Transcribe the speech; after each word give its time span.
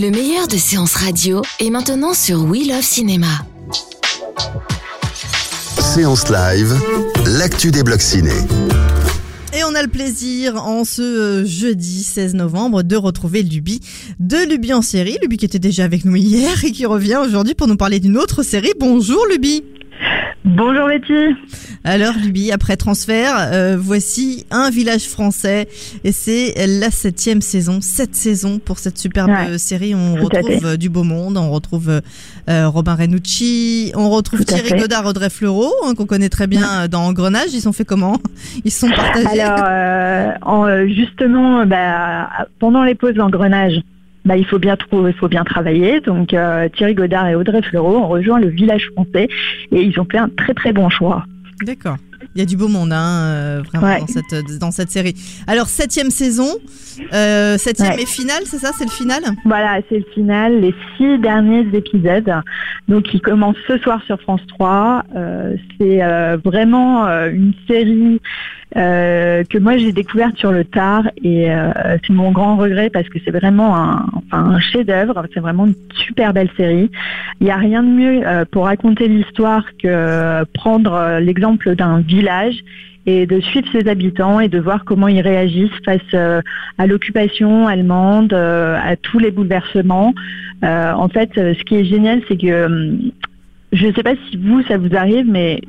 Le 0.00 0.10
meilleur 0.10 0.48
de 0.48 0.56
séances 0.56 0.94
radio 0.94 1.42
est 1.58 1.68
maintenant 1.68 2.14
sur 2.14 2.42
We 2.44 2.66
Love 2.66 2.80
Cinéma. 2.80 3.26
Séance 5.78 6.30
live, 6.30 6.74
l'actu 7.26 7.70
des 7.70 7.82
blocs 7.82 8.00
ciné. 8.00 8.32
Et 9.52 9.62
on 9.62 9.74
a 9.74 9.82
le 9.82 9.88
plaisir 9.88 10.56
en 10.56 10.84
ce 10.84 11.02
euh, 11.02 11.44
jeudi 11.44 12.02
16 12.02 12.32
novembre 12.32 12.82
de 12.82 12.96
retrouver 12.96 13.42
Luby 13.42 13.80
de 14.18 14.38
Luby 14.48 14.72
en 14.72 14.80
série. 14.80 15.18
Luby 15.20 15.36
qui 15.36 15.44
était 15.44 15.58
déjà 15.58 15.84
avec 15.84 16.06
nous 16.06 16.16
hier 16.16 16.64
et 16.64 16.72
qui 16.72 16.86
revient 16.86 17.20
aujourd'hui 17.22 17.54
pour 17.54 17.66
nous 17.66 17.76
parler 17.76 18.00
d'une 18.00 18.16
autre 18.16 18.42
série. 18.42 18.72
Bonjour 18.80 19.26
Luby. 19.30 19.64
Bonjour 20.44 20.88
Betty. 20.88 21.36
Alors 21.84 22.14
Luby, 22.22 22.50
après 22.50 22.76
transfert, 22.76 23.34
euh, 23.38 23.76
voici 23.78 24.46
un 24.50 24.70
village 24.70 25.06
français 25.06 25.68
et 26.02 26.12
c'est 26.12 26.54
la 26.66 26.90
septième 26.90 27.40
saison, 27.40 27.80
sept 27.80 28.14
saisons 28.14 28.58
pour 28.58 28.78
cette 28.78 28.98
superbe 28.98 29.30
Ouais, 29.30 29.58
série. 29.58 29.94
On 29.94 30.14
retrouve 30.14 30.64
euh, 30.66 30.76
du 30.76 30.88
beau 30.88 31.04
monde, 31.04 31.36
on 31.36 31.50
retrouve 31.50 32.00
euh, 32.48 32.68
Robin 32.68 32.94
Renucci, 32.94 33.92
on 33.94 34.08
retrouve 34.10 34.40
Tout 34.40 34.54
Thierry. 34.54 34.80
Godard, 34.80 35.06
Audrey 35.06 35.30
Fleurot, 35.30 35.72
hein, 35.84 35.94
qu'on 35.94 36.06
connaît 36.06 36.30
très 36.30 36.46
bien 36.46 36.88
dans 36.88 37.02
Engrenage. 37.02 37.52
Ils 37.52 37.60
sont 37.60 37.72
fait 37.72 37.84
comment? 37.84 38.16
Ils 38.64 38.70
sont 38.72 38.90
partagés? 38.90 39.40
Alors 39.40 39.64
euh, 39.68 40.32
en, 40.42 40.86
justement, 40.88 41.66
bah, 41.66 42.28
pendant 42.58 42.82
les 42.82 42.94
pauses 42.94 43.14
d'engrenage, 43.14 43.80
bah, 44.24 44.36
il 44.36 44.44
faut 44.46 44.58
bien 44.58 44.76
trouver, 44.76 45.10
il 45.10 45.16
faut 45.16 45.28
bien 45.28 45.44
travailler. 45.44 46.00
Donc 46.00 46.34
euh, 46.34 46.68
Thierry 46.68 46.94
Godard 46.94 47.28
et 47.28 47.34
Audrey 47.34 47.62
Fleurot 47.62 47.96
ont 47.98 48.08
rejoint 48.08 48.38
le 48.40 48.48
village 48.48 48.88
français 48.94 49.28
et 49.72 49.82
ils 49.82 49.98
ont 50.00 50.06
fait 50.10 50.18
un 50.18 50.28
très 50.28 50.54
très 50.54 50.72
bon 50.72 50.88
choix. 50.90 51.24
D'accord. 51.64 51.96
Il 52.34 52.38
y 52.38 52.42
a 52.42 52.46
du 52.46 52.56
beau 52.56 52.68
monde, 52.68 52.92
hein, 52.92 53.22
euh, 53.24 53.62
vraiment, 53.66 53.86
Ouais. 53.88 54.00
dans, 54.00 54.06
cette, 54.06 54.58
dans 54.60 54.70
cette 54.70 54.90
série. 54.90 55.14
Alors, 55.48 55.66
septième 55.66 56.10
saison, 56.10 56.46
euh, 57.12 57.56
septième 57.58 57.94
Ouais. 57.94 58.02
et 58.02 58.06
finale, 58.06 58.42
c'est 58.44 58.58
ça 58.58 58.70
C'est 58.76 58.84
le 58.84 58.90
final? 58.90 59.22
Voilà, 59.44 59.80
c'est 59.88 59.98
le 59.98 60.04
final, 60.14 60.60
les 60.60 60.72
six 60.96 61.18
derniers 61.18 61.66
épisodes. 61.72 62.30
Donc, 62.88 63.12
ils 63.14 63.20
commencent 63.20 63.56
ce 63.66 63.78
soir 63.78 64.00
sur 64.06 64.20
France 64.20 64.42
3. 64.48 65.02
Euh, 65.16 65.56
c'est 65.80 66.04
euh, 66.04 66.36
vraiment 66.44 67.06
une 67.08 67.52
série 67.68 68.20
euh, 68.76 69.42
que 69.44 69.58
moi 69.58 69.76
j'ai 69.78 69.92
découverte 69.92 70.36
sur 70.36 70.52
le 70.52 70.64
tard 70.64 71.10
et 71.24 71.50
euh, 71.50 71.72
c'est 72.06 72.12
mon 72.12 72.30
grand 72.30 72.56
regret 72.56 72.88
parce 72.88 73.08
que 73.08 73.18
c'est 73.24 73.32
vraiment 73.32 73.76
un, 74.30 74.60
chef-d'œuvre. 74.60 75.24
C'est 75.34 75.40
vraiment 75.40 75.66
une 75.66 75.74
super 75.94 76.32
belle 76.32 76.50
série. 76.56 76.90
Il 77.40 77.44
n'y 77.44 77.50
a 77.50 77.56
rien 77.56 77.82
de 77.82 77.88
mieux 77.88 78.22
euh, 78.24 78.44
pour 78.50 78.66
raconter 78.66 79.08
l'histoire 79.08 79.64
que 79.82 80.44
prendre 80.54 81.18
l'exemple 81.20 81.74
d'un 81.74 82.00
village 82.00 82.62
et 83.06 83.26
de 83.26 83.40
suivre 83.40 83.66
ses 83.72 83.88
habitants 83.88 84.40
et 84.40 84.48
de 84.48 84.60
voir 84.60 84.84
comment 84.84 85.08
ils 85.08 85.22
réagissent 85.22 85.70
face 85.84 86.14
à 86.78 86.86
l'occupation 86.86 87.66
allemande, 87.66 88.34
à 88.34 88.94
tous 88.96 89.18
les 89.18 89.30
bouleversements. 89.30 90.14
En 90.62 91.08
fait, 91.08 91.30
ce 91.34 91.64
qui 91.64 91.76
est 91.76 91.84
génial, 91.84 92.20
c'est 92.28 92.36
que 92.36 92.66
hum, 92.66 93.10
je 93.72 93.86
ne 93.86 93.92
sais 93.92 94.02
pas 94.02 94.14
si 94.28 94.36
vous, 94.36 94.62
ça 94.62 94.76
vous 94.78 94.94
arrive, 94.96 95.26
mais 95.28 95.60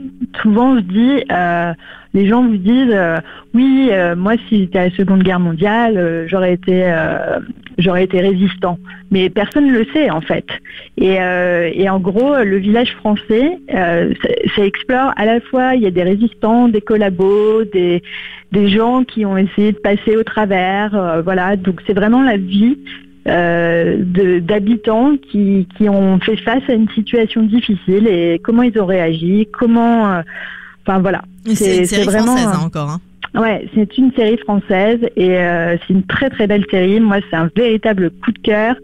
souvent 0.42 0.76
se 0.76 0.82
dit, 0.82 1.24
euh, 1.32 1.74
les 2.14 2.28
gens 2.28 2.44
vous 2.44 2.58
disent, 2.58 2.94
euh, 2.94 3.18
oui, 3.54 3.90
euh, 3.92 4.16
moi, 4.16 4.34
si 4.48 4.60
j'étais 4.60 4.80
à 4.80 4.86
la 4.86 4.96
Seconde 4.96 5.24
Guerre 5.24 5.40
mondiale, 5.40 6.26
j'aurais 6.28 6.54
été, 6.54 6.92
résistant. 8.20 8.78
Mais 9.12 9.30
personne 9.30 9.68
ne 9.68 9.78
le 9.78 9.86
sait 9.94 10.10
en 10.10 10.22
fait. 10.22 10.46
Et, 10.98 11.20
en 11.90 12.00
gros, 12.00 12.36
le 12.38 12.58
village 12.58 12.94
français, 12.96 13.60
ça, 13.70 14.66
explore 14.66 15.12
à 15.16 15.26
la 15.26 15.42
fois, 15.42 15.76
il 15.76 15.82
y 15.82 15.88
a 15.88 15.92
des 15.92 16.04
résistants, 16.04 16.68
des 16.68 16.82
collabos, 16.82 17.66
des, 17.66 18.02
des 18.52 18.70
gens 18.70 19.04
qui 19.04 19.26
ont 19.26 19.38
essayé 19.38 19.72
de 19.72 19.80
passer 19.80 20.16
au 20.16 20.24
travers, 20.24 21.22
voilà. 21.24 21.56
Donc 21.56 21.82
c'est 21.86 21.94
vraiment 21.94 22.24
la 22.24 22.38
vie 22.38 22.78
euh, 23.28 23.98
de- 24.00 24.40
d'habitants 24.40 25.14
qui, 25.32 25.68
qui 25.78 25.88
ont 25.90 26.20
fait 26.20 26.38
face 26.38 26.64
à 26.70 26.74
une 26.74 26.90
situation 26.90 27.44
difficile 27.44 28.08
et 28.08 28.40
comment 28.44 28.64
ils 28.64 28.80
ont 28.80 28.86
réagi, 28.86 29.48
comment, 29.52 30.12
euh, 30.12 30.22
enfin 30.86 31.00
voilà. 31.00 31.22
C'est 31.54 31.78
une 31.80 31.86
série 31.86 32.04
vraiment, 32.06 32.36
française 32.36 32.60
hein, 32.62 32.66
encore. 32.66 32.90
hein. 32.90 33.00
Ouais, 33.34 33.66
c'est 33.74 33.98
une 33.98 34.12
série 34.12 34.38
française 34.40 35.00
et 35.16 35.38
euh, 35.38 35.78
c'est 35.88 35.94
une 35.94 36.04
très 36.04 36.30
très 36.30 36.48
belle 36.48 36.66
série. 36.70 37.00
Moi, 37.00 37.20
c'est 37.30 37.38
un 37.38 37.50
véritable 37.56 38.12
coup 38.12 38.32
de 38.34 38.40
cœur. 38.40 38.76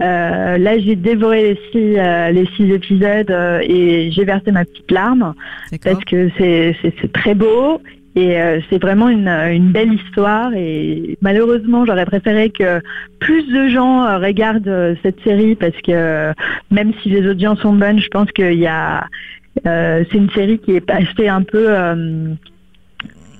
Euh, 0.00 0.58
là, 0.58 0.78
j'ai 0.78 0.94
dévoré 0.94 1.42
les 1.42 1.58
six, 1.72 1.98
euh, 1.98 2.30
les 2.30 2.46
six 2.56 2.70
épisodes 2.72 3.34
et 3.62 4.10
j'ai 4.12 4.24
versé 4.24 4.52
ma 4.52 4.64
petite 4.64 4.90
larme 4.92 5.34
parce 5.82 6.04
que 6.04 6.30
c'est 6.38 7.12
très 7.12 7.34
beau 7.34 7.80
et 8.16 8.40
euh, 8.40 8.60
c'est 8.70 8.80
vraiment 8.80 9.08
une, 9.10 9.70
belle 9.72 9.92
histoire. 9.92 10.52
Et 10.54 11.18
malheureusement, 11.20 11.84
j'aurais 11.84 12.06
préféré 12.06 12.48
que 12.50 12.80
plus 13.20 13.46
de 13.52 13.68
gens 13.68 14.04
euh, 14.04 14.18
regardent 14.18 14.66
euh, 14.66 14.94
cette 15.02 15.22
série 15.22 15.54
parce 15.54 15.76
que 15.82 16.32
même 16.70 16.92
si 17.02 17.10
les 17.10 17.28
audiences 17.28 17.60
sont 17.60 17.74
bonnes, 17.74 18.00
je 18.00 18.08
pense 18.08 18.32
qu'il 18.32 18.58
y 18.58 18.66
a 18.66 19.06
c'est 19.64 20.12
une 20.12 20.28
série 20.32 20.58
qui 20.58 20.72
est 20.72 20.82
passée 20.82 21.28
un 21.28 21.42
peu 21.42 21.68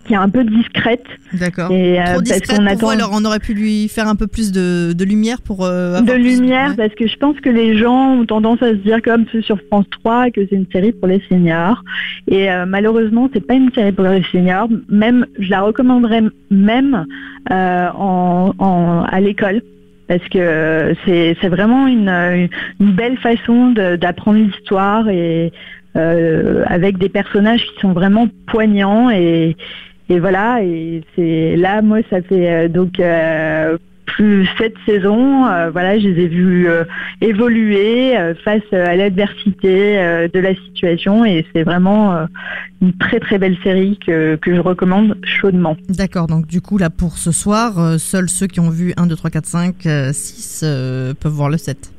qui 0.06 0.12
est 0.15 0.17
un 0.17 0.28
peu 0.28 0.44
discrète 0.44 1.05
D'accord. 1.33 1.71
et, 1.72 1.99
euh, 2.00 2.05
Trop 2.05 2.12
parce 2.15 2.22
discrète 2.22 2.47
qu'on 2.49 2.56
pour 2.56 2.65
vous, 2.65 2.71
attend 2.71 2.89
alors 2.91 3.11
on 3.12 3.25
aurait 3.25 3.41
pu 3.41 3.55
lui 3.55 3.89
faire 3.89 4.06
un 4.09 4.15
peu 4.17 4.27
plus 4.27 4.53
de, 4.53 4.93
de 4.93 5.05
lumière 5.05 5.41
pour 5.43 5.65
euh, 5.65 5.97
avoir 5.97 6.03
de 6.17 6.22
plus 6.22 6.39
lumière 6.41 6.71
ouais. 6.71 6.77
parce 6.77 6.94
que 6.94 7.06
je 7.06 7.17
pense 7.17 7.39
que 7.41 7.50
les 7.50 7.77
gens 7.77 8.12
ont 8.21 8.25
tendance 8.27 8.62
à 8.62 8.69
se 8.71 8.75
dire 8.77 9.03
comme 9.03 9.25
ceux 9.33 9.43
sur 9.43 9.59
France 9.71 9.87
3 10.03 10.31
que 10.31 10.41
c'est 10.49 10.56
une 10.56 10.66
série 10.72 10.93
pour 10.93 11.09
les 11.09 11.21
seniors 11.28 11.83
et 12.28 12.50
euh, 12.50 12.66
malheureusement 12.66 13.28
c'est 13.33 13.45
pas 13.47 13.55
une 13.55 13.72
série 13.72 13.93
pour 13.93 14.05
les 14.06 14.22
seniors 14.33 14.69
même 14.89 15.27
je 15.39 15.50
la 15.50 15.62
recommanderais 15.62 16.22
même 16.50 17.05
euh, 17.50 17.89
en, 17.95 18.53
en- 18.59 19.03
à 19.03 19.21
l'école 19.21 19.62
parce 20.09 20.22
que 20.28 20.95
c'est 21.05 21.37
c'est 21.41 21.49
vraiment 21.49 21.89
une, 21.89 22.09
une 22.81 22.93
belle 22.93 23.16
façon 23.19 23.72
de- 23.72 23.97
d'apprendre 23.97 24.39
l'histoire 24.39 25.09
et 25.09 25.53
euh, 25.97 26.62
avec 26.66 26.99
des 26.99 27.09
personnages 27.09 27.65
qui 27.66 27.81
sont 27.81 27.93
vraiment 27.93 28.28
poignants 28.47 29.09
et 29.11 29.56
et 30.09 30.21
voilà, 30.21 30.62
et 30.62 31.03
c'est 31.15 31.56
là, 31.56 31.83
moi, 31.83 31.99
ça 32.11 32.22
fait 32.22 32.50
euh, 32.50 32.69
donc 32.69 33.00
euh, 33.00 33.77
plus 34.06 34.49
sept 34.56 34.75
saisons. 34.87 35.47
euh, 35.47 35.71
voilà, 35.71 35.99
je 35.99 36.09
les 36.09 36.22
ai 36.22 36.28
vus 36.28 36.69
euh, 36.69 36.84
évoluer 37.21 38.16
euh, 38.16 38.34
face 38.45 38.62
à 38.72 38.95
l'adversité 38.95 39.99
euh, 39.99 40.28
de 40.33 40.39
la 40.39 40.55
situation, 40.55 41.25
et 41.25 41.45
c'est 41.53 41.65
vraiment 41.65 42.15
euh, 42.15 42.27
une 42.81 42.97
très 42.97 43.19
très 43.19 43.39
belle 43.39 43.56
série 43.65 43.99
que, 43.99 44.37
que 44.37 44.55
je 44.55 44.61
recommande 44.61 45.19
chaudement. 45.25 45.77
D'accord, 45.89 46.28
donc 46.28 46.47
du 46.47 46.61
coup, 46.61 46.78
là, 46.78 46.89
pour 46.89 47.19
ce 47.19 47.33
soir, 47.33 47.78
euh, 47.81 47.99
seuls 47.99 48.28
ceux 48.28 48.47
qui 48.47 48.61
ont 48.61 48.71
vu 48.71 48.93
1, 48.97 49.06
2, 49.09 49.16
3, 49.16 49.31
4, 49.31 49.47
5, 49.47 49.75
6 50.12 50.61
euh, 50.65 51.15
peuvent 51.19 51.33
voir 51.33 51.50
le 51.50 51.59
7. 51.59 51.93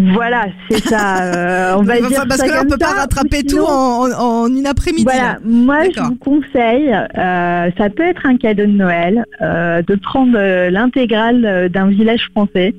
Voilà, 0.00 0.46
c'est 0.70 0.78
ça. 0.88 1.24
euh, 1.24 1.74
on 1.76 1.82
va 1.82 1.94
Enfin, 1.98 2.08
dire 2.08 2.22
parce 2.28 2.40
ça 2.40 2.46
que 2.46 2.52
là, 2.52 2.62
on 2.64 2.70
peut 2.70 2.78
pas 2.78 2.92
rattraper 3.00 3.40
ou 3.44 3.48
tout 3.48 3.64
en, 3.64 4.06
en- 4.08 4.44
en 4.44 4.46
une 4.48 4.66
après-midi. 4.66 5.02
Voilà, 5.04 5.20
là. 5.32 5.38
moi 5.44 5.78
je 5.94 6.00
vous 6.00 6.14
conseille, 6.16 6.88
euh, 6.94 7.70
ça 7.76 7.90
peut 7.90 8.04
être 8.04 8.24
un 8.24 8.36
cadeau 8.36 8.62
de 8.66 8.70
Noël, 8.72 9.24
euh, 9.40 9.82
de 9.82 9.94
prendre 9.96 10.38
l'intégrale 10.70 11.68
d'un 11.72 11.88
village 11.88 12.28
français. 12.30 12.74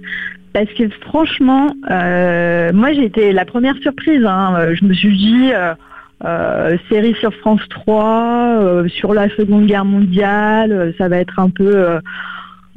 Parce 0.54 0.70
que 0.78 0.90
franchement, 1.02 1.68
moi 1.90 2.94
j'ai 2.94 3.04
été 3.06 3.34
la 3.34 3.46
première 3.46 3.76
surprise. 3.82 4.24
hein. 4.26 4.56
Je 4.74 4.86
me 4.86 4.94
suis 4.94 5.16
dit, 5.16 5.52
série 6.90 7.16
sur 7.20 7.34
France 7.36 7.62
3, 7.70 8.04
euh, 8.62 8.88
sur 8.88 9.14
la 9.14 9.30
Seconde 9.36 9.66
Guerre 9.68 9.86
mondiale, 9.86 10.94
ça 10.98 11.08
va 11.08 11.18
être 11.18 11.40
un 11.40 11.50
peu... 11.50 12.00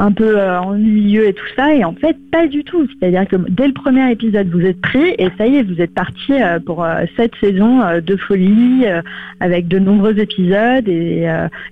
un 0.02 0.10
peu 0.10 0.36
euh, 0.36 0.60
ennuyeux 0.60 1.28
et 1.28 1.32
tout 1.32 1.46
ça 1.54 1.72
et 1.72 1.84
en 1.84 1.94
fait 1.94 2.16
pas 2.32 2.48
du 2.48 2.64
tout. 2.64 2.88
C'est-à-dire 2.88 3.26
que 3.28 3.36
dès 3.48 3.68
le 3.68 3.72
premier 3.72 4.10
épisode 4.10 4.48
vous 4.48 4.66
êtes 4.66 4.80
pris 4.80 5.14
et 5.16 5.28
ça 5.38 5.46
y 5.46 5.58
est 5.58 5.62
vous 5.62 5.80
êtes 5.80 5.94
parti 5.94 6.32
euh, 6.32 6.58
pour 6.58 6.82
euh, 6.82 7.04
cette 7.16 7.36
saison 7.36 7.80
euh, 7.80 8.00
de 8.00 8.16
folie 8.16 8.84
avec 9.38 9.68
de 9.68 9.78
nombreux 9.78 10.18
épisodes 10.18 10.88
et 10.88 11.28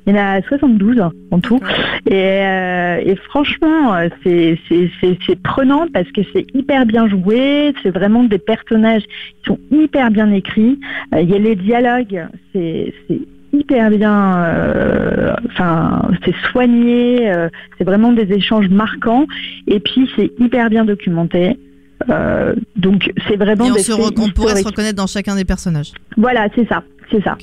il 0.07 0.13
y 0.13 0.17
en 0.17 0.23
a 0.23 0.41
72 0.43 1.01
en 1.33 1.41
tout. 1.41 1.59
Et, 2.07 2.39
et 3.11 3.17
franchement 3.29 3.97
c'est 4.23 5.43
prenant 5.43 5.87
parce 5.93 6.11
que 6.13 6.21
c'est 6.33 6.47
hyper 6.55 6.87
bien 6.87 7.09
joué 7.09 7.75
c'est 7.83 7.91
vraiment 7.91 8.23
des 8.23 8.39
personnages 8.39 9.03
qui 9.03 9.47
sont 9.47 9.59
hyper 9.73 10.11
bien 10.13 10.31
écrits. 10.31 10.79
Il 11.19 11.29
y 11.29 11.35
a 11.35 11.39
les 11.39 11.57
dialogues 11.57 12.27
c'est 12.53 12.93
hyper 13.53 13.91
bien 13.91 14.45
euh, 14.45 15.35
enfin, 15.47 16.09
c'est 16.25 16.35
soigné, 16.51 17.31
euh, 17.31 17.49
c'est 17.77 17.85
vraiment 17.85 18.13
des 18.13 18.33
échanges 18.33 18.69
marquants. 18.69 19.27
Et 19.67 19.81
puis 19.81 20.11
c'est 20.17 20.31
hyper 20.39 20.71
bien 20.71 20.85
documenté. 20.85 21.59
Euh, 22.09 22.55
donc 22.77 23.13
c'est 23.29 23.37
vraiment 23.37 23.67
Et 23.67 23.71
on, 23.71 23.75
des 23.75 23.83
se 23.83 23.93
on 23.93 24.31
pourrait 24.31 24.57
se 24.57 24.67
reconnaître 24.67 24.97
dans 24.97 25.07
chacun 25.07 25.37
des 25.37 25.45
personnages. 25.45 25.93
Voilà, 26.17 26.49
c'est 26.55 26.67
ça, 26.69 26.83
c'est 27.11 27.23
ça. 27.23 27.37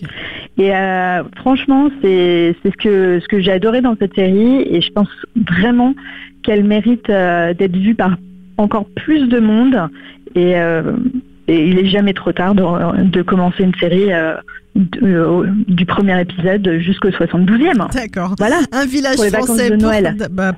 Et 0.58 0.76
euh, 0.76 1.24
franchement, 1.36 1.90
c'est 2.02 2.56
c'est 2.64 2.72
ce 2.72 2.78
que 2.78 3.20
ce 3.20 3.28
que 3.28 3.40
j'ai 3.40 3.52
adoré 3.52 3.82
dans 3.82 3.96
cette 3.98 4.16
série, 4.16 4.62
et 4.62 4.82
je 4.82 4.92
pense 4.92 5.10
vraiment 5.36 5.94
qu'elle 6.42 6.64
mérite 6.64 7.10
euh, 7.10 7.54
d'être 7.54 7.76
vue 7.76 7.94
par 7.94 8.18
encore 8.58 8.86
plus 8.96 9.28
de 9.28 9.40
monde. 9.40 9.78
Et, 10.36 10.58
euh, 10.58 10.94
et 11.48 11.68
il 11.68 11.80
est 11.80 11.86
jamais 11.86 12.14
trop 12.14 12.32
tard 12.32 12.56
de, 12.56 13.04
de 13.04 13.22
commencer 13.22 13.64
une 13.64 13.76
série 13.76 14.10
du 14.78 15.86
premier 15.86 16.22
épisode 16.22 16.70
jusqu'au 16.80 17.10
72e. 17.10 17.92
D'accord. 17.94 18.36
Voilà. 18.38 18.60
Un 18.72 18.86
village 18.86 19.18
français. 19.18 19.70
de 19.72 19.76
pour- 19.76 19.84
Noël. 19.84 20.16
bah, 20.32 20.54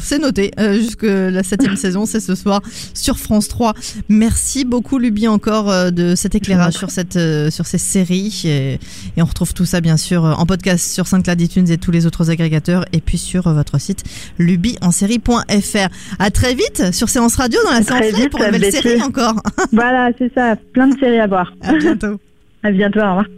c'est 0.00 0.18
noté. 0.18 0.50
Euh, 0.58 0.74
jusque 0.74 1.02
la 1.04 1.42
septième 1.42 1.76
saison, 1.84 2.06
c'est 2.06 2.20
ce 2.20 2.34
soir 2.34 2.60
sur 2.94 3.18
France 3.18 3.48
3. 3.48 3.74
Merci 4.08 4.64
beaucoup, 4.64 4.98
Luby, 4.98 5.28
encore 5.28 5.70
euh, 5.70 5.90
de 5.90 6.14
cet 6.14 6.34
éclairage 6.34 6.74
sur 6.74 6.90
cette 6.90 7.16
euh, 7.16 7.50
sur 7.50 7.66
ces 7.66 7.78
séries. 7.78 8.42
Et, 8.44 8.74
et 9.16 9.22
on 9.22 9.26
retrouve 9.26 9.52
tout 9.54 9.64
ça, 9.64 9.80
bien 9.80 9.96
sûr, 9.96 10.24
euh, 10.24 10.32
en 10.32 10.46
podcast 10.46 10.90
sur 10.92 11.06
5 11.06 11.26
iTunes 11.40 11.70
et 11.70 11.78
tous 11.78 11.90
les 11.90 12.06
autres 12.06 12.30
agrégateurs. 12.30 12.84
Et 12.92 13.00
puis 13.00 13.18
sur 13.18 13.46
euh, 13.46 13.52
votre 13.52 13.78
site 13.80 14.02
lubyensérie.fr. 14.38 15.88
À 16.18 16.30
très 16.30 16.54
vite 16.54 16.92
sur 16.92 17.08
Séance 17.08 17.36
Radio 17.36 17.58
dans 17.64 17.70
la 17.70 17.76
À 17.78 17.82
séance 17.82 18.12
live 18.18 18.28
pour 18.30 18.42
une 18.42 18.52
Betty. 18.52 18.72
série 18.72 19.02
encore. 19.02 19.34
Voilà, 19.72 20.10
c'est 20.18 20.32
ça. 20.34 20.56
Plein 20.72 20.88
de 20.88 20.98
séries 20.98 21.18
à 21.20 21.26
voir. 21.26 21.52
À 21.62 21.74
bientôt. 21.74 22.18
À 22.62 22.70
bientôt. 22.70 23.00
Au 23.00 23.08
revoir. 23.08 23.37